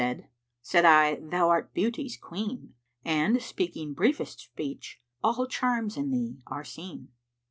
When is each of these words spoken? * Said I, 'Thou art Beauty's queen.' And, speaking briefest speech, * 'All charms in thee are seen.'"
* 0.31 0.61
Said 0.63 0.83
I, 0.83 1.19
'Thou 1.21 1.49
art 1.49 1.75
Beauty's 1.75 2.17
queen.' 2.17 2.73
And, 3.05 3.39
speaking 3.39 3.93
briefest 3.93 4.39
speech, 4.39 4.99
* 5.11 5.23
'All 5.23 5.45
charms 5.45 5.95
in 5.95 6.09
thee 6.09 6.39
are 6.47 6.63
seen.'" 6.63 7.09